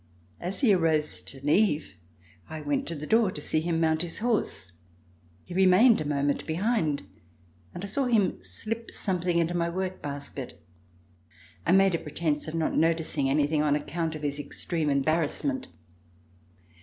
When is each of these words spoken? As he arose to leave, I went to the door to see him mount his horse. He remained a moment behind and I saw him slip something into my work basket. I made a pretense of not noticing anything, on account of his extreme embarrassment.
As 0.39 0.61
he 0.61 0.73
arose 0.73 1.21
to 1.21 1.39
leave, 1.45 1.93
I 2.49 2.59
went 2.61 2.87
to 2.87 2.95
the 2.95 3.05
door 3.05 3.29
to 3.29 3.39
see 3.39 3.59
him 3.61 3.79
mount 3.79 4.01
his 4.01 4.17
horse. 4.17 4.71
He 5.43 5.53
remained 5.53 6.01
a 6.01 6.05
moment 6.05 6.47
behind 6.47 7.03
and 7.75 7.83
I 7.83 7.87
saw 7.87 8.05
him 8.05 8.41
slip 8.41 8.89
something 8.89 9.37
into 9.37 9.53
my 9.53 9.69
work 9.69 10.01
basket. 10.01 10.59
I 11.67 11.71
made 11.73 11.93
a 11.93 11.99
pretense 11.99 12.47
of 12.47 12.55
not 12.55 12.75
noticing 12.75 13.29
anything, 13.29 13.61
on 13.61 13.75
account 13.75 14.15
of 14.15 14.23
his 14.23 14.39
extreme 14.39 14.89
embarrassment. 14.89 15.67